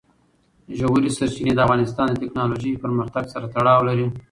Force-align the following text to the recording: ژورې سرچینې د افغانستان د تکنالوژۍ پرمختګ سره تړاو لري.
ژورې 0.77 1.09
سرچینې 1.17 1.53
د 1.55 1.59
افغانستان 1.65 2.07
د 2.09 2.15
تکنالوژۍ 2.23 2.73
پرمختګ 2.83 3.23
سره 3.33 3.45
تړاو 3.55 3.87
لري. 3.89 4.07